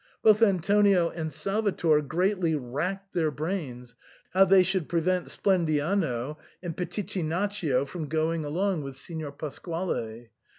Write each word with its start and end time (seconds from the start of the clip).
Both 0.23 0.41
Antonio 0.41 1.09
and 1.11 1.31
Salvator 1.31 2.01
greatly 2.01 2.55
racked 2.55 3.13
their 3.13 3.29
brains 3.29 3.93
how 4.33 4.45
they 4.45 4.63
should 4.63 4.89
prevent 4.89 5.29
Splen 5.29 5.67
diano 5.67 6.37
and 6.63 6.75
Pitichinaccio 6.75 7.85
from 7.87 8.07
going 8.09 8.43
along 8.43 8.81
with 8.81 8.95
Signor 8.95 9.31
Pasquale. 9.31 10.31